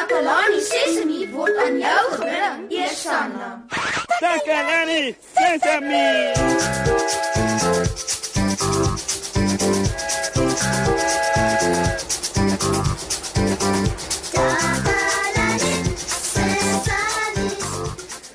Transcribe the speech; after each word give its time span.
Takalani 0.00 0.60
Sesemi 0.64 1.28
word 1.28 1.56
aan 1.60 1.76
jou 1.76 2.04
gebring, 2.16 2.60
Eersanna. 2.72 3.48
Takalani 4.22 5.12
Sesame. 5.36 6.08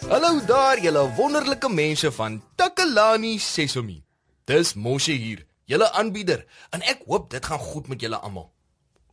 Hallo 0.09 0.45
daar 0.45 0.77
julle 0.79 1.13
wonderlike 1.18 1.70
mense 1.70 2.11
van 2.11 2.43
Takalani 2.55 3.39
Sesemi. 3.39 4.04
Dis 4.45 4.73
Moshe 4.73 5.18
hier, 5.18 5.47
julle 5.66 5.89
aanbieder, 5.91 6.45
en 6.70 6.86
ek 6.86 7.07
hoop 7.09 7.32
dit 7.34 7.45
gaan 7.45 7.59
goed 7.59 7.88
met 7.89 8.05
julle 8.05 8.21
almal. 8.21 8.54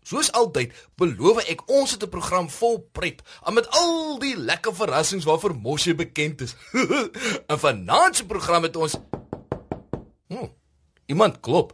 Soos 0.02 0.32
altyd, 0.32 0.72
beloof 0.98 1.44
ek 1.46 1.62
ons 1.70 1.90
het 1.94 2.02
'n 2.02 2.08
program 2.08 2.50
vol 2.50 2.80
pret, 2.92 3.22
en 3.46 3.54
met 3.54 3.68
al 3.70 4.18
die 4.18 4.36
lekker 4.36 4.74
verrassings 4.74 5.24
waarvoor 5.24 5.54
Moshe 5.54 5.94
bekend 5.94 6.40
is. 6.40 6.56
en 7.50 7.58
vanaand 7.58 8.16
se 8.16 8.26
program 8.26 8.62
het 8.62 8.76
ons 8.76 8.96
hm, 10.28 10.50
Iemand 11.06 11.40
klop. 11.40 11.72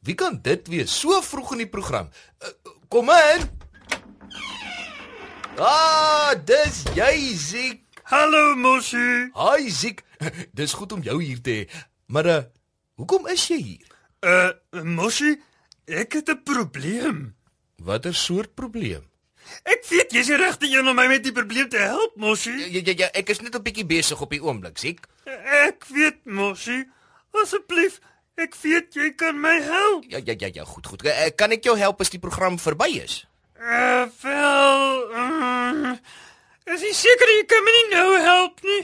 Wie 0.00 0.14
kan 0.14 0.40
dit 0.42 0.68
wees 0.68 1.00
so 1.00 1.20
vroeg 1.22 1.52
in 1.52 1.58
die 1.58 1.68
program? 1.68 2.08
Uh, 2.42 2.48
kom 2.88 3.10
in. 3.10 3.50
Ah, 5.58 6.34
dis 6.44 6.82
jy, 6.94 7.36
Ziek. 7.36 7.82
Hallo 8.12 8.56
Moshi. 8.56 9.30
Hi 9.32 9.70
Ziek. 9.70 10.02
Dis 10.58 10.72
goed 10.72 10.92
om 10.92 11.02
jou 11.04 11.14
hier 11.22 11.38
te 11.40 11.50
hê. 11.50 11.62
Maar 12.12 12.26
uh, 12.26 12.40
hoekom 13.00 13.28
is 13.32 13.46
jy 13.48 13.58
hier? 13.62 13.86
Uh 14.20 14.82
Moshi, 14.84 15.36
ek 15.86 16.18
het 16.18 16.28
'n 16.28 16.42
probleem. 16.44 17.32
Watter 17.84 18.14
soort 18.14 18.54
probleem? 18.54 19.02
Ek 19.66 19.82
weet 19.90 20.14
jy's 20.14 20.28
die 20.30 20.38
regte 20.38 20.68
een 20.70 20.86
om 20.88 20.96
my 20.96 21.08
met 21.10 21.24
die 21.24 21.34
probleem 21.34 21.68
te 21.68 21.80
help, 21.82 22.14
Moshi. 22.20 22.52
Ja 22.72 22.82
ja 22.86 22.94
ja, 22.98 23.08
ek 23.18 23.32
is 23.34 23.40
net 23.42 23.54
'n 23.56 23.62
bietjie 23.62 23.86
besig 23.86 24.20
op 24.20 24.30
die 24.30 24.42
oomblik, 24.42 24.78
Ziek. 24.78 25.00
Ek 25.66 25.84
weet, 25.90 26.24
Moshi. 26.24 26.84
Asseblief, 27.32 27.98
ek 28.36 28.54
weet 28.62 28.94
jy 28.94 29.10
kan 29.16 29.40
my 29.40 29.60
help. 29.60 30.04
Ja 30.08 30.20
ja 30.24 30.34
ja 30.38 30.48
ja, 30.52 30.64
goed 30.64 30.86
goed. 30.86 31.04
Uh, 31.04 31.30
kan 31.36 31.50
ek 31.52 31.64
jou 31.64 31.76
help 31.76 32.00
as 32.00 32.10
die 32.10 32.20
program 32.20 32.58
verby 32.58 33.02
is? 33.02 33.24
Uh 33.58 34.06
wel, 34.22 35.10
uh, 35.14 35.92
is 36.74 36.82
jy 36.82 36.92
seker 36.92 37.28
jy 37.28 37.44
kan 37.46 37.64
my 37.64 37.70
nie 37.70 37.88
nou 37.96 38.08
help 38.20 38.62
nie? 38.62 38.82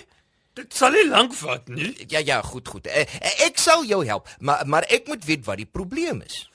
Dit 0.55 0.75
sal 0.75 0.91
nie 0.91 1.07
lank 1.07 1.35
vat 1.35 1.69
nie. 1.69 1.95
Ja 2.09 2.19
ja, 2.19 2.43
goed 2.43 2.69
goed. 2.69 2.87
Ek 2.87 3.59
sal 3.59 3.85
jou 3.85 4.05
help, 4.07 4.29
maar 4.41 4.67
maar 4.67 4.85
ek 4.91 5.07
moet 5.07 5.25
weet 5.25 5.45
wat 5.47 5.57
die 5.63 5.71
probleem 5.71 6.23
is. 6.27 6.49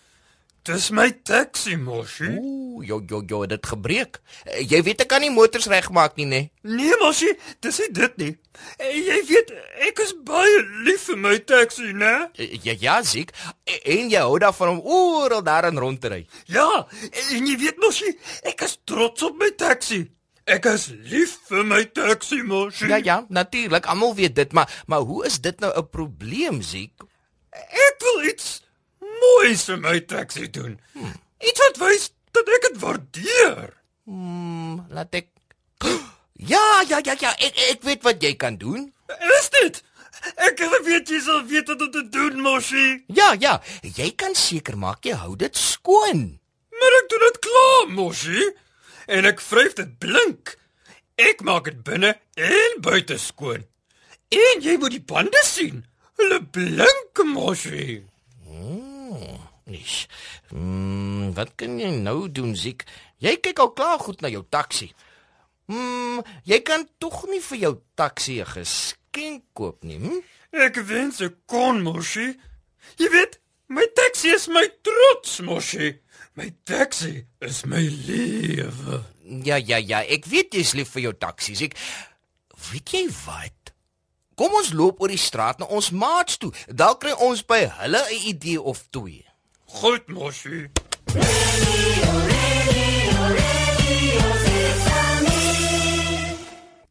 Dis 0.64 0.92
my 0.96 1.10
taxi, 1.28 1.76
Moshi. 1.76 2.30
Ooh, 2.40 2.80
jo 2.88 3.02
jo 3.10 3.20
jo, 3.28 3.42
dit 3.52 3.66
gebreek. 3.68 4.22
Uh, 4.48 4.62
jy 4.64 4.80
weet 4.88 5.02
ek 5.04 5.10
kan 5.12 5.20
nie 5.20 5.32
motors 5.34 5.68
regmaak 5.68 6.16
nie, 6.16 6.24
né? 6.30 6.40
Nee, 6.64 6.96
Moshi, 7.02 7.34
dis 7.60 7.82
nie 7.84 7.90
dit 7.98 8.16
nie. 8.22 8.30
Uh, 8.80 8.94
jy 8.96 9.18
weet, 9.28 9.52
ek 9.90 10.00
is 10.06 10.14
baie 10.24 10.62
lief 10.88 11.10
vir 11.12 11.20
my 11.20 11.36
taxi, 11.52 11.92
né? 12.00 12.14
Uh, 12.40 12.48
ja 12.64 12.78
ja, 12.80 12.96
Ziek. 13.04 13.36
En 13.68 14.08
jy 14.08 14.24
hou 14.24 14.40
daarvan 14.40 14.78
om 14.78 14.82
oral 14.88 15.44
daarin 15.44 15.84
rond 15.84 16.00
te 16.00 16.14
ry. 16.16 16.22
Ja, 16.48 16.70
en 17.12 17.52
jy 17.52 17.60
weet 17.68 17.84
Moshi, 17.84 18.16
ek 18.48 18.64
is 18.64 18.80
trots 18.88 19.28
op 19.28 19.36
my 19.44 19.52
taxi. 19.60 20.06
Ek 20.48 20.72
is 20.72 20.90
lief 21.12 21.38
vir 21.52 21.68
my 21.68 21.84
taxi, 21.92 22.40
Moshi. 22.40 22.88
Ja 22.88 23.04
ja, 23.04 23.26
natuurlik, 23.28 23.92
almal 23.92 24.16
weet 24.16 24.40
dit, 24.40 24.56
maar 24.56 24.72
maar 24.88 25.04
hoe 25.04 25.26
is 25.28 25.42
dit 25.44 25.60
nou 25.60 25.76
'n 25.76 25.90
probleem, 25.92 26.62
Ziek? 26.64 27.04
Ek 27.52 28.00
wil 28.00 28.32
iets 28.32 28.63
moois 29.24 29.66
vir 29.70 29.80
my 29.84 29.98
taxi 30.08 30.50
doen. 30.52 30.78
Hmm. 30.94 31.16
Iets 31.44 31.66
wat 31.66 31.80
wys 31.84 32.10
dat 32.36 32.50
ek 32.58 32.68
dit 32.70 32.82
waardeer. 32.84 33.74
Hmm, 34.06 34.84
laat 34.92 35.16
ek 35.22 35.30
Ja, 36.34 36.84
ja, 36.88 37.00
ja, 37.06 37.16
ja, 37.20 37.32
ek 37.40 37.60
ek 37.72 37.84
weet 37.88 38.04
wat 38.04 38.24
jy 38.24 38.34
kan 38.36 38.58
doen. 38.60 38.90
Is 39.40 39.50
dit? 39.54 39.80
Ek 40.44 40.60
weet 40.86 41.10
jy 41.12 41.20
sal 41.24 41.44
weet 41.48 41.70
wat 41.72 41.82
om 41.86 41.92
te 41.92 42.04
doen, 42.12 42.42
Moshi. 42.42 43.04
Ja, 43.08 43.34
ja, 43.40 43.60
jy 43.84 44.10
kan 44.20 44.36
seker 44.36 44.76
maak 44.80 45.06
jy 45.08 45.16
hou 45.20 45.36
dit 45.40 45.56
skoon. 45.60 46.26
Maar 46.80 46.98
ek 47.00 47.10
doen 47.12 47.26
dit 47.28 47.40
klaar, 47.48 47.88
Moshi. 47.96 48.50
En 49.08 49.28
ek 49.30 49.44
vryf 49.44 49.78
dit 49.80 49.98
blink. 50.04 50.56
Ek 51.20 51.44
maak 51.48 51.70
dit 51.70 51.84
binne 51.86 52.16
en 52.36 52.80
buite 52.84 53.20
skoon. 53.22 53.64
En 54.34 54.64
jy 54.64 54.76
moet 54.82 54.98
die 54.98 55.04
bande 55.04 55.44
sien. 55.48 55.86
Hulle 56.20 56.42
blink, 56.44 57.24
Moshi. 57.36 58.02
Nis. 59.66 60.08
Mm, 60.52 61.32
wat 61.38 61.56
kan 61.56 61.80
jy 61.80 61.90
nou 62.04 62.28
doen, 62.32 62.56
Ziek? 62.56 62.84
Jy 63.24 63.38
kyk 63.40 63.62
al 63.64 63.72
klaar 63.78 64.00
goed 64.04 64.22
na 64.22 64.32
jou 64.32 64.44
taxi. 64.50 64.92
Mm, 65.72 66.20
jy 66.44 66.60
kan 66.68 66.84
tog 67.00 67.24
nie 67.32 67.40
vir 67.42 67.58
jou 67.58 67.74
taxi 67.96 68.42
'n 68.42 68.46
geskenk 68.46 69.44
koop 69.54 69.84
nie, 69.84 69.98
hm? 69.98 70.20
Ek 70.52 70.76
wens 70.76 71.22
ek 71.22 71.36
kon, 71.46 71.82
Moshi. 71.82 72.36
Jy 72.98 73.08
weet, 73.10 73.40
my 73.68 73.88
taxi 73.96 74.30
is 74.30 74.48
my 74.48 74.68
trots, 74.82 75.40
Moshi. 75.40 76.00
My 76.36 76.54
taxi 76.66 77.26
is 77.42 77.66
my 77.66 77.88
lewe. 78.08 79.04
Ja, 79.44 79.56
ja, 79.56 79.78
ja, 79.78 80.02
ek 80.02 80.26
weet 80.26 80.54
jy's 80.54 80.74
lief 80.74 80.90
vir 80.90 81.02
jou 81.02 81.14
taxi, 81.14 81.56
Ziek. 81.56 81.78
Weet 82.72 82.90
jy 82.90 83.08
wat? 83.26 83.74
Kom 84.36 84.54
ons 84.58 84.74
loop 84.74 85.02
oor 85.02 85.10
die 85.14 85.22
straat 85.22 85.60
na 85.60 85.66
ons 85.66 85.92
maats 85.92 86.38
toe. 86.38 86.52
Dalk 86.68 87.04
kry 87.06 87.14
ons 87.22 87.44
by 87.46 87.66
hulle 87.80 88.02
'n 88.02 88.28
idee 88.28 88.62
of 88.62 88.88
twee. 88.90 89.26
Goed, 89.74 90.08
Moshi. 90.08 90.70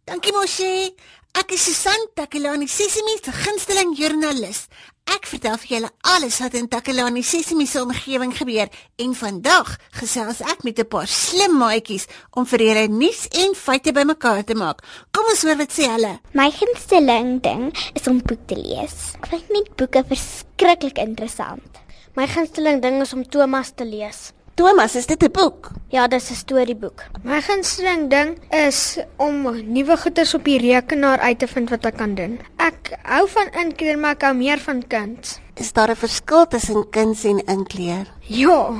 Dankie 0.04 0.32
Moshi. 0.32 0.90
Ek 1.38 1.52
is 1.54 1.62
Susan 1.62 2.08
Takelani 2.18 2.66
Sesimi 2.68 3.14
se 3.22 3.32
gunsteling 3.32 3.94
joernalis. 3.96 4.66
Ek 5.14 5.28
vertel 5.30 5.54
vir 5.62 5.70
julle 5.76 5.90
alles 6.10 6.40
wat 6.42 6.56
in 6.58 6.66
Takelani 6.68 7.22
Sesimi 7.24 7.68
se 7.70 7.80
omgewing 7.80 8.34
gebeur 8.36 8.68
en 9.00 9.14
vandag 9.16 9.70
gesels 10.00 10.42
ek 10.42 10.66
met 10.66 10.82
'n 10.82 10.88
paar 10.90 11.06
slim 11.06 11.56
maatjies 11.62 12.08
om 12.36 12.44
vir 12.44 12.60
julle 12.66 12.88
nuus 12.88 13.28
en 13.30 13.54
feite 13.54 13.92
bymekaar 13.92 14.44
te 14.44 14.54
maak. 14.54 14.82
Kom 15.12 15.24
ons 15.30 15.42
hoor 15.42 15.56
wat 15.56 15.72
sê 15.72 15.86
hulle. 15.86 16.18
My 16.34 16.50
gunsteling 16.50 17.40
ding 17.40 17.72
is 17.94 18.06
om 18.06 18.18
boek 18.18 18.42
te 18.46 18.56
lees. 18.58 19.14
Ek 19.22 19.30
vind 19.30 19.50
net 19.50 19.76
boeke 19.76 20.04
verskriklik 20.04 20.98
interessant. 20.98 21.81
My 22.12 22.26
gunsteling 22.28 22.82
ding 22.84 23.00
is 23.00 23.14
om 23.16 23.22
Thomas 23.24 23.70
te 23.72 23.86
lees. 23.88 24.34
Thomas, 24.54 24.96
is 25.00 25.06
dit 25.06 25.22
'n 25.22 25.32
boek? 25.32 25.70
Ja, 25.88 26.06
dis 26.08 26.30
'n 26.30 26.34
storieboek. 26.34 27.04
My 27.24 27.40
gunsteling 27.40 28.10
ding 28.10 28.36
is 28.50 28.98
om 29.16 29.48
nuwe 29.72 29.96
goeders 29.96 30.34
op 30.34 30.44
die 30.44 30.58
rekenaar 30.58 31.18
uit 31.18 31.38
te 31.38 31.46
vind 31.46 31.70
wat 31.70 31.86
ek 31.86 31.96
kan 31.96 32.14
doen. 32.14 32.38
Ek 32.58 32.92
hou 33.02 33.28
van 33.28 33.48
inkleer, 33.64 33.98
maar 33.98 34.10
ek 34.10 34.22
hou 34.22 34.34
meer 34.34 34.58
van 34.58 34.86
kuns. 34.86 35.40
Is 35.54 35.72
daar 35.72 35.90
'n 35.90 35.96
verskil 35.96 36.46
tussen 36.46 36.90
kuns 36.90 37.24
en 37.24 37.44
inkleer? 37.46 38.06
Ja, 38.20 38.74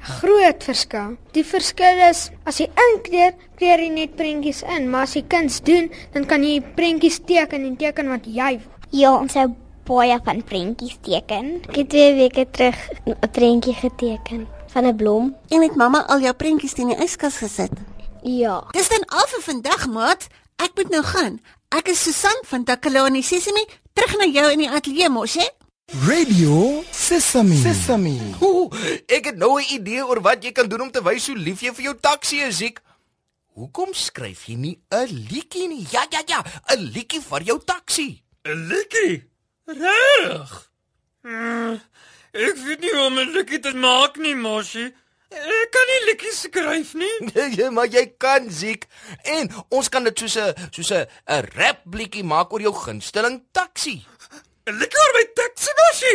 groot 0.00 0.64
verskil. 0.64 1.16
Die 1.32 1.44
verskil 1.44 2.08
is 2.10 2.30
as 2.44 2.58
jy 2.58 2.68
inkleer, 2.92 3.32
kleer 3.56 3.78
jy 3.78 3.88
net 3.88 4.16
prentjies 4.16 4.62
in, 4.62 4.90
maar 4.90 5.02
as 5.02 5.14
jy 5.14 5.24
kuns 5.26 5.62
doen, 5.62 5.90
dan 6.12 6.26
kan 6.26 6.42
jy 6.42 6.60
prentjies 6.74 7.20
teken 7.24 7.64
en 7.64 7.76
teken 7.76 8.08
wat 8.08 8.26
jy 8.26 8.58
wil. 8.58 8.76
Ja, 8.90 9.16
ons 9.16 9.34
hou 9.34 9.54
baie 9.86 10.18
van 10.24 10.42
prentjies 10.44 10.96
teken. 11.06 11.62
Ek 11.68 11.76
het 11.80 11.88
2 11.94 12.14
weke 12.14 12.46
terug 12.50 12.76
'n 13.04 13.30
prentjie 13.30 13.74
geteken 13.74 14.46
van 14.72 14.86
'n 14.86 14.96
blom. 14.96 15.36
En 15.48 15.62
het 15.62 15.76
mamma 15.76 16.06
al 16.06 16.20
jou 16.20 16.34
prentjies 16.34 16.72
in 16.74 16.88
die 16.88 17.02
yskas 17.02 17.36
gesit? 17.36 17.72
Ja. 18.22 18.64
Dis 18.70 18.88
dan 18.88 19.04
al 19.06 19.26
vir 19.26 19.42
vandag, 19.42 19.86
maat. 19.86 20.26
Ek 20.56 20.70
moet 20.74 20.90
nou 20.90 21.02
gaan. 21.02 21.40
Ek 21.68 21.88
is 21.88 22.02
Susan 22.02 22.38
van 22.44 22.64
Takalani 22.64 23.22
Sesimi, 23.22 23.64
terug 23.92 24.16
na 24.18 24.24
jou 24.24 24.50
in 24.52 24.58
die 24.58 24.70
ateljee 24.70 25.08
mos, 25.08 25.34
hè? 25.34 25.48
Radio 26.06 26.82
Sesame. 26.90 27.54
Sesame. 27.54 28.18
Ooh, 28.40 28.72
ek 29.06 29.24
het 29.24 29.36
nou 29.36 29.60
'n 29.60 29.74
idee 29.74 30.06
oor 30.06 30.20
wat 30.20 30.42
jy 30.42 30.52
kan 30.52 30.68
doen 30.68 30.80
om 30.80 30.90
te 30.90 31.02
wys 31.02 31.26
hoe 31.26 31.36
lief 31.36 31.60
jy 31.60 31.72
vir 31.74 31.84
jou 31.84 31.94
taxi 32.00 32.40
is, 32.40 32.56
Ziek. 32.56 32.80
Hoekom 33.54 33.94
skryf 33.94 34.44
jy 34.46 34.54
nie 34.54 34.80
'n 34.90 35.06
liedjie 35.30 35.68
nie? 35.68 35.86
Ja, 35.90 36.06
ja, 36.10 36.22
ja, 36.26 36.42
'n 36.74 36.90
liedjie 36.92 37.20
vir 37.20 37.42
jou 37.42 37.58
taxi. 37.64 38.22
'n 38.44 38.66
Likkie. 38.68 39.35
Reg. 39.66 40.70
Mm, 41.26 41.80
ek 42.30 42.56
weet 42.62 42.80
nie 42.80 42.92
hoe 42.94 43.06
om 43.06 43.18
'n 43.18 43.32
likkie 43.34 43.58
te 43.58 43.72
maak 43.74 44.16
nie, 44.16 44.34
Moshi. 44.34 44.86
Ek 45.28 45.70
kan 45.74 45.88
nie 45.90 46.02
likkies 46.06 46.40
skryf 46.46 46.94
nie. 46.94 47.16
Ja, 47.58 47.70
maar 47.74 47.88
jy 47.90 48.06
kan, 48.18 48.46
Ziek. 48.50 48.86
En 49.24 49.50
ons 49.68 49.88
kan 49.88 50.04
dit 50.06 50.18
soos 50.18 50.36
'n 50.38 50.54
soos 50.70 50.90
'n 50.92 51.06
'n 51.26 51.42
rap 51.58 51.82
liedjie 51.92 52.22
maak 52.22 52.52
oor 52.52 52.60
jou 52.62 52.74
gunsteling 52.74 53.42
taxi. 53.52 54.06
'n 54.66 54.78
Likkie 54.78 54.98
oor 55.02 55.12
my 55.18 55.26
taxi, 55.34 55.70
Moshi. 55.80 56.14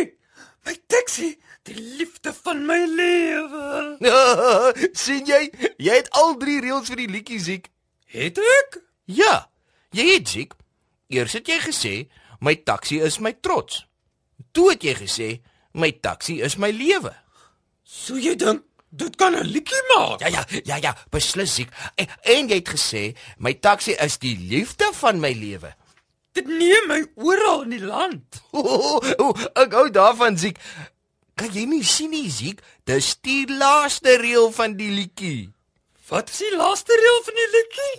My 0.64 0.76
taxi, 0.86 1.36
die 1.64 1.76
liefde 1.98 2.32
van 2.32 2.64
my 2.66 2.80
lewe. 2.86 3.98
sien 5.04 5.26
jy? 5.26 5.50
Jy 5.76 5.94
het 6.00 6.10
al 6.10 6.36
drie 6.36 6.60
reëls 6.60 6.88
vir 6.88 6.96
die 6.96 7.10
liedjie, 7.10 7.40
Ziek. 7.40 7.68
Het 8.06 8.38
ek? 8.38 8.80
Ja, 9.04 9.50
jy 9.90 10.14
het 10.14 10.28
Ziek. 10.28 10.54
Eers 11.12 11.32
het 11.36 11.46
jy 11.46 11.58
gesê 11.60 11.94
my 12.42 12.58
taxi 12.58 12.98
is 12.98 13.20
my 13.22 13.32
trots. 13.38 13.84
Toe 14.52 14.72
het 14.74 14.84
jy 14.84 14.94
gesê 14.98 15.30
my 15.78 15.92
taxi 16.02 16.40
is 16.42 16.58
my 16.58 16.72
lewe. 16.74 17.14
So 17.86 18.18
jy 18.18 18.34
dink 18.36 18.66
Dit 18.92 19.16
kan 19.16 19.32
'n 19.32 19.48
liedjie 19.48 19.82
maak. 19.88 20.20
Ja 20.20 20.28
ja, 20.28 20.44
ja 20.64 20.76
ja, 20.76 20.92
beslis 21.10 21.58
ek. 21.58 21.70
En, 21.96 22.06
en 22.22 22.48
jy 22.48 22.58
het 22.60 22.68
gesê 22.68 23.16
my 23.38 23.54
taxi 23.54 23.96
is 23.96 24.18
die 24.20 24.36
liefde 24.36 24.90
van 24.92 25.20
my 25.20 25.32
lewe. 25.32 25.72
Dit 26.36 26.46
neem 26.46 26.86
my 26.88 27.00
oral 27.16 27.62
in 27.62 27.70
die 27.70 27.84
land. 27.84 28.40
O, 28.52 29.00
o, 29.16 29.32
ek 29.56 29.72
hou 29.72 29.88
daarvan 29.90 30.36
Ziek. 30.36 30.60
Kan 31.34 31.48
jy 31.56 31.64
nie 31.64 31.84
sien 31.84 32.12
nie 32.12 32.28
Ziek? 32.30 32.60
Dis 32.84 33.16
die 33.24 33.48
laaste 33.48 34.18
reël 34.20 34.52
van 34.52 34.76
die 34.76 34.92
liedjie. 34.92 35.48
Wat 36.08 36.28
is 36.28 36.44
die 36.44 36.56
laaste 36.56 36.92
reël 36.92 37.20
van 37.24 37.40
die 37.40 37.50
liedjie? 37.56 37.96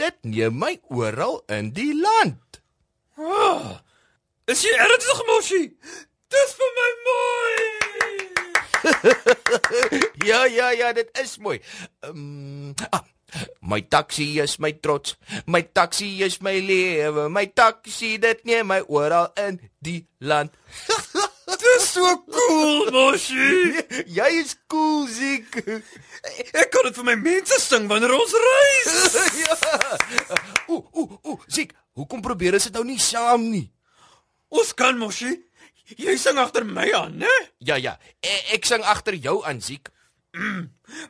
Dit 0.00 0.16
neem 0.24 0.56
my 0.56 0.78
oral 0.88 1.42
in 1.52 1.74
die 1.76 1.92
land. 1.92 2.59
Oh, 3.20 3.76
is 4.48 4.62
jy 4.64 4.72
ernstig, 4.80 5.18
Moshi? 5.28 5.62
Dis 6.32 6.54
vir 6.56 6.70
my 6.78 6.90
mooi. 7.06 7.58
Ja 10.24 10.44
ja 10.48 10.70
ja, 10.72 10.92
dit 10.96 11.08
is 11.20 11.36
mooi. 11.38 11.58
Ehm 12.04 12.16
um, 12.16 12.74
ah, 12.96 13.04
my 13.60 13.80
taxi 13.80 14.40
is 14.40 14.58
my 14.58 14.72
trots. 14.72 15.16
My 15.46 15.62
taxi 15.62 16.22
is 16.24 16.40
my 16.40 16.56
lewe. 16.60 17.28
My 17.28 17.46
taxi 17.46 18.16
dit 18.18 18.44
neem 18.44 18.66
my 18.66 18.80
oral 18.88 19.32
in 19.36 19.60
die 19.80 20.06
land. 20.18 20.50
Dis 21.60 21.90
so 21.92 22.24
cool, 22.30 22.90
Moshi. 22.94 23.82
Jy 24.18 24.28
is 24.40 24.54
cool, 24.70 25.06
Ziek. 25.10 25.58
Ek 26.54 26.70
kan 26.72 26.86
dit 26.86 26.96
vir 26.96 27.08
my 27.08 27.16
mense 27.20 27.58
sing 27.60 27.88
wanneer 27.90 28.14
ons 28.16 28.34
reis. 28.44 29.18
ja. 29.42 29.56
Ooh, 30.70 30.84
ooh, 30.94 31.18
ooh, 31.26 31.40
Ziek, 31.50 31.74
hoekom 32.00 32.24
probeer 32.24 32.56
ons 32.58 32.66
dit 32.68 32.76
nou 32.76 32.84
nie 32.88 32.98
saam 33.00 33.46
nie? 33.52 33.68
Ons 34.50 34.74
kan, 34.74 34.98
Moshi. 34.98 35.36
Jy 35.98 36.14
sing 36.22 36.38
agter 36.38 36.64
my 36.66 36.86
aan, 36.94 37.16
né? 37.18 37.30
Ja 37.66 37.76
ja, 37.76 37.96
e 38.22 38.36
ek 38.56 38.66
sing 38.66 38.84
agter 38.86 39.16
jou 39.18 39.40
aan, 39.46 39.62
Ziek. 39.62 39.90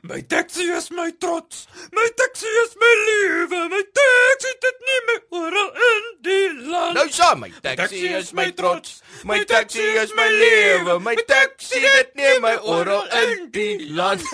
My 0.02 0.20
taxi 0.22 0.64
is 0.72 0.90
my 0.90 1.10
trots. 1.20 1.66
My 1.92 2.08
taxi 2.16 2.46
is 2.46 2.72
my 2.80 2.92
lewe. 3.08 3.68
My 3.68 3.82
taxi 3.98 4.52
dit 4.64 4.78
neem 4.88 5.04
my 5.10 5.18
oral 5.40 5.70
in 5.88 6.06
die 6.24 6.48
land. 6.70 6.94
Nou 6.96 7.06
saam, 7.12 7.44
my 7.44 7.50
taxi 7.60 8.08
is 8.08 8.32
my 8.32 8.48
trots. 8.56 9.02
My 9.24 9.44
taxi 9.44 9.84
is 10.02 10.14
my 10.16 10.28
lewe. 10.28 10.98
My 11.04 11.16
taxi 11.28 11.80
dit 11.84 12.16
neem 12.16 12.40
my 12.40 12.56
oral 12.64 13.04
in 13.22 13.50
die 13.52 13.92
land. 13.92 14.24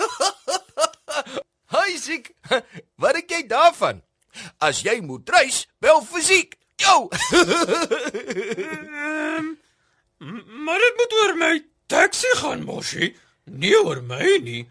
Hi 1.75 1.97
Ziek, 1.99 2.31
wat 3.01 3.19
dink 3.19 3.31
jy 3.35 3.43
daarvan? 3.47 3.99
As 4.59 4.81
jy 4.81 4.99
moet 5.01 5.29
reis, 5.29 5.67
bel 5.79 6.01
fisiek. 6.01 6.55
Jou. 6.77 7.07
Ehm, 8.17 9.45
m- 10.17 10.63
maar 10.63 10.77
dit 10.79 10.93
moet 10.97 11.13
oor 11.21 11.35
my 11.37 11.65
taxi 11.85 12.27
gaan, 12.41 12.63
Moshi. 12.63 13.15
Nie 13.45 13.75
oor 13.83 14.01
my 14.03 14.39
nie. 14.43 14.69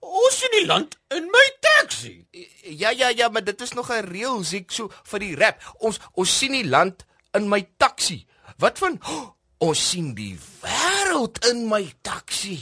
Ons 0.00 0.42
in 0.46 0.52
die 0.60 0.66
land 0.66 0.96
in 1.10 1.24
my 1.32 1.46
taxi. 1.60 2.26
ja 2.62 2.90
ja 2.90 3.08
ja, 3.08 3.28
maar 3.28 3.44
dit 3.44 3.60
is 3.60 3.72
nog 3.72 3.88
'n 3.90 4.04
reël 4.06 4.42
Ziek 4.44 4.70
so 4.70 4.90
vir 5.04 5.18
die 5.18 5.34
rap. 5.36 5.74
Ons 5.78 5.98
ons 6.14 6.38
sien 6.38 6.52
die 6.52 6.64
land 6.68 7.04
in 7.32 7.48
my 7.48 7.68
taxi. 7.76 8.26
Wat 8.58 8.78
van 8.78 8.98
oh, 9.04 9.30
ons 9.68 9.88
sien 9.90 10.14
die 10.14 10.38
wêreld 10.62 11.46
in 11.50 11.68
my 11.68 11.92
taxi. 12.02 12.60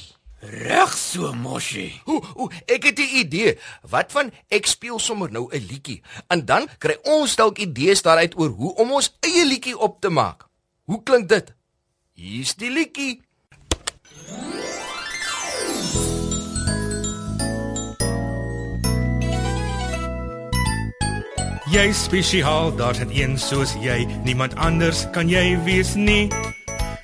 Reg 0.50 0.92
so, 0.92 1.32
Moshi. 1.32 2.02
Ooh, 2.04 2.20
ooh, 2.36 2.50
ek 2.66 2.84
het 2.84 2.98
'n 2.98 3.16
idee. 3.16 3.58
Wat 3.88 4.12
van 4.12 4.32
ek 4.48 4.66
speel 4.66 4.98
sommer 4.98 5.30
nou 5.30 5.48
'n 5.50 5.66
liedjie 5.66 6.02
en 6.28 6.44
dan 6.44 6.68
kry 6.78 6.96
ons 7.02 7.36
dalk 7.36 7.58
idees 7.58 8.02
daaruit 8.02 8.36
oor 8.36 8.48
hoe 8.48 8.74
om 8.74 8.92
ons 8.92 9.16
eie 9.20 9.46
liedjie 9.46 9.78
op 9.78 10.00
te 10.00 10.08
maak. 10.08 10.44
Hoe 10.84 11.02
klink 11.02 11.28
dit? 11.28 11.54
Hier's 12.12 12.54
die 12.54 12.70
liedjie. 12.70 13.22
Jy 21.70 21.88
is 21.88 22.04
spesiaal, 22.04 22.76
daar's 22.76 22.98
net 22.98 23.10
een 23.10 23.38
soos 23.38 23.74
jy. 23.80 24.06
Niemand 24.24 24.54
anders 24.54 25.10
kan 25.10 25.28
jy 25.28 25.58
wees 25.64 25.94
nie. 25.94 26.28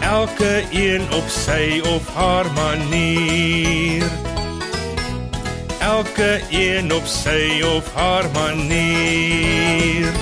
Elke 0.00 0.66
een 0.70 1.12
op 1.12 1.28
sy 1.28 1.80
of 1.84 2.08
haar 2.14 2.52
manier. 2.52 4.02
Elke 5.80 6.42
een 6.50 6.92
op 6.92 7.06
sy 7.06 7.62
of 7.76 7.92
haar 7.92 8.30
manier. 8.30 10.12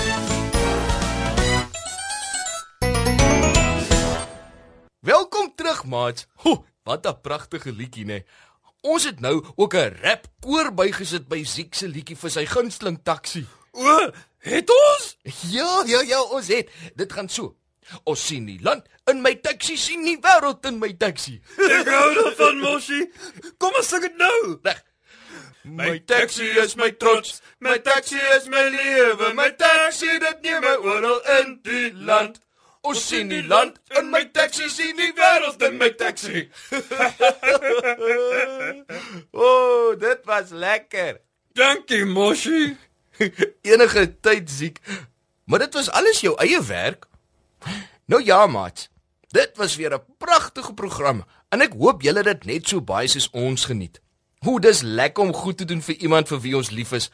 Welkom 5.00 5.52
terug, 5.54 5.84
maat. 5.84 6.26
Ho, 6.34 6.64
wat 6.82 7.06
'n 7.06 7.20
pragtige 7.20 7.72
liedjie, 7.72 8.04
nê. 8.04 8.24
Ons 8.80 9.04
het 9.04 9.20
nou 9.20 9.44
ook 9.54 9.74
'n 9.74 9.96
rap 10.02 10.26
koor 10.40 10.74
bygesit 10.74 11.28
by 11.28 11.44
Ziek 11.44 11.74
se 11.74 11.88
liedjie 11.88 12.16
vir 12.16 12.30
sy 12.30 12.44
gunsteling 12.46 12.98
taxi. 13.02 13.46
O, 13.72 14.10
het 14.38 14.70
ons? 14.70 15.16
Ja, 15.50 15.82
ja, 15.86 16.00
ja, 16.00 16.22
ons 16.22 16.46
het. 16.46 16.70
Dit 16.94 17.12
gaan 17.12 17.28
so. 17.28 17.56
Ons 18.04 18.26
sien 18.28 18.46
die 18.48 18.58
land 18.62 18.84
in 19.10 19.22
my 19.22 19.34
taxi, 19.42 19.76
sien 19.78 20.04
die 20.06 20.18
wêreld 20.22 20.66
in 20.66 20.80
my 20.82 20.92
taxi. 20.98 21.38
Ek 21.56 21.88
hou 21.90 22.10
daarvan, 22.20 22.60
Moshi. 22.62 23.04
Kom 23.62 23.76
ons 23.78 23.88
sing 23.92 24.02
dit 24.06 24.16
nou. 24.20 24.58
Reg. 24.66 24.82
My 25.66 25.98
taxi 25.98 26.46
is 26.62 26.76
my 26.76 26.90
trots, 26.90 27.42
my 27.58 27.78
taxi 27.78 28.16
is 28.36 28.46
my 28.48 28.68
lewe, 28.70 29.34
my 29.34 29.50
taxi 29.50 30.06
dit 30.22 30.42
neem 30.44 30.62
my 30.62 30.76
oral 30.78 31.18
in 31.40 31.58
die 31.66 31.90
land. 32.06 32.38
Ons 32.86 33.02
sien 33.02 33.26
die 33.26 33.42
land 33.42 33.80
in 33.98 34.12
my 34.12 34.22
taxi, 34.30 34.68
sien 34.70 34.94
die 34.94 35.10
wêreld 35.18 35.62
in 35.66 35.74
my 35.80 35.90
taxi. 35.98 36.44
o, 39.34 39.42
oh, 39.42 39.96
dit 39.98 40.22
was 40.30 40.54
lekker. 40.54 41.18
Dankie, 41.58 42.04
Moshi. 42.06 42.76
Enige 43.72 44.06
tyd 44.22 44.50
siek. 44.50 44.78
Maar 45.50 45.66
dit 45.66 45.74
was 45.74 45.90
alles 45.90 46.22
jou 46.22 46.36
eie 46.38 46.62
werk. 46.62 47.08
Nou 48.06 48.24
ja, 48.24 48.46
maat. 48.46 48.90
Dit 49.28 49.56
was 49.56 49.76
weer 49.76 49.94
'n 49.94 50.04
pragtige 50.18 50.74
program 50.74 51.24
en 51.48 51.60
ek 51.60 51.72
hoop 51.72 52.02
julle 52.02 52.22
het 52.22 52.40
dit 52.40 52.44
net 52.44 52.68
so 52.68 52.80
baie 52.80 53.08
soos 53.08 53.30
ons 53.30 53.64
geniet. 53.64 54.00
Hoe 54.38 54.60
dis 54.60 54.80
lekker 54.82 55.22
om 55.22 55.32
goed 55.32 55.56
te 55.56 55.64
doen 55.64 55.82
vir 55.82 55.94
iemand 55.94 56.28
vir 56.28 56.40
wie 56.40 56.56
ons 56.56 56.70
lief 56.70 56.92
is. 56.92 57.10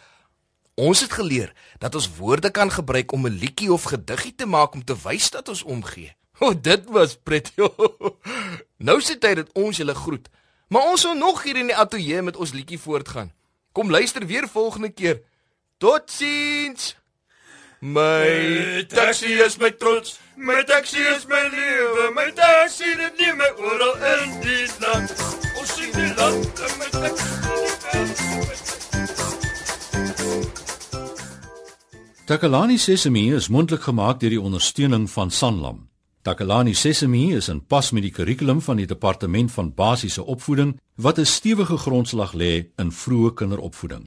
Ons 0.75 1.01
het 1.01 1.13
geleer 1.13 1.53
dat 1.79 1.95
ons 1.95 2.17
woorde 2.17 2.51
kan 2.51 2.71
gebruik 2.71 3.13
om 3.13 3.27
'n 3.27 3.39
liedjie 3.39 3.73
of 3.73 3.83
gediggie 3.83 4.35
te 4.35 4.47
maak 4.47 4.75
om 4.75 4.85
te 4.85 4.97
wys 5.03 5.31
dat 5.31 5.49
ons 5.49 5.63
omgee. 5.63 6.17
O, 6.39 6.47
oh, 6.47 6.55
dit 6.63 6.85
was 6.91 7.17
pretty. 7.23 7.53
nou 8.89 9.01
sit 9.01 9.21
dit 9.21 9.37
dat 9.37 9.53
ons 9.53 9.77
julle 9.77 9.95
groet. 9.95 10.29
Maar 10.69 10.83
ons 10.83 11.01
sal 11.01 11.15
nog 11.15 11.43
hier 11.43 11.57
in 11.57 11.67
die 11.67 11.77
ateljee 11.77 12.23
met 12.23 12.37
ons 12.37 12.53
liedjie 12.53 12.79
voortgaan. 12.79 13.33
Kom 13.73 13.91
luister 13.91 14.27
weer 14.27 14.49
volgende 14.49 14.91
keer. 14.91 15.23
Totsiens. 15.79 16.97
My 17.85 18.87
taxi 18.89 19.43
is 19.43 19.59
my 19.59 19.71
trots, 19.71 20.21
my 20.37 20.63
taxi 20.63 20.99
is 20.99 21.27
my 21.27 21.43
lewe, 21.51 22.15
my 22.15 22.31
taxi 22.31 22.85
dit 22.95 23.19
neem 23.19 23.37
my 23.37 23.49
oral 23.59 23.97
in 24.07 24.37
die 24.45 24.69
land. 24.79 25.11
Ons 25.59 25.73
sien 25.75 25.91
die 25.91 26.15
land 26.15 26.63
in 26.63 26.79
my 26.79 26.87
taxi. 26.95 27.27
Takalani 32.31 32.79
Sesemi 32.79 33.35
is 33.35 33.51
mondelik 33.51 33.83
gemaak 33.91 34.23
deur 34.23 34.31
die 34.31 34.41
ondersteuning 34.41 35.11
van 35.11 35.35
Sanlam. 35.35 35.89
Takalani 36.23 36.79
Sesemi 36.79 37.35
is 37.35 37.51
in 37.51 37.67
pas 37.67 37.91
met 37.91 38.07
die 38.07 38.15
kurrikulum 38.15 38.63
van 38.63 38.79
die 38.79 38.87
Departement 38.87 39.51
van 39.51 39.75
Basiese 39.75 40.23
Opvoeding 40.23 40.79
wat 40.95 41.19
'n 41.19 41.27
stewige 41.27 41.77
grondslag 41.77 42.33
lê 42.33 42.71
in 42.79 42.93
vroeë 42.93 43.35
kinderopvoeding. 43.35 44.07